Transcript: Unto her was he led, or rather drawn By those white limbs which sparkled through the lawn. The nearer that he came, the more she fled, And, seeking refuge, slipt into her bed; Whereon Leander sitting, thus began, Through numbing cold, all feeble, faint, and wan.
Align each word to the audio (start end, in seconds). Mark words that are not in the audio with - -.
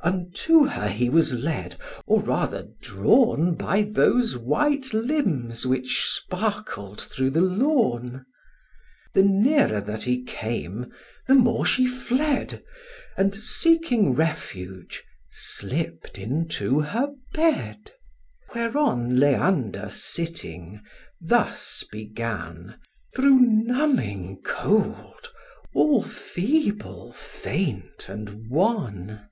Unto 0.00 0.64
her 0.66 1.10
was 1.10 1.32
he 1.32 1.36
led, 1.38 1.74
or 2.06 2.22
rather 2.22 2.68
drawn 2.80 3.56
By 3.56 3.82
those 3.82 4.36
white 4.38 4.94
limbs 4.94 5.66
which 5.66 6.04
sparkled 6.08 7.00
through 7.00 7.30
the 7.30 7.40
lawn. 7.40 8.24
The 9.14 9.24
nearer 9.24 9.80
that 9.80 10.04
he 10.04 10.22
came, 10.22 10.92
the 11.26 11.34
more 11.34 11.66
she 11.66 11.88
fled, 11.88 12.62
And, 13.16 13.34
seeking 13.34 14.14
refuge, 14.14 15.02
slipt 15.32 16.16
into 16.16 16.78
her 16.78 17.12
bed; 17.34 17.90
Whereon 18.54 19.18
Leander 19.18 19.90
sitting, 19.90 20.80
thus 21.20 21.82
began, 21.90 22.78
Through 23.16 23.40
numbing 23.40 24.42
cold, 24.44 25.32
all 25.74 26.04
feeble, 26.04 27.10
faint, 27.14 28.08
and 28.08 28.48
wan. 28.48 29.24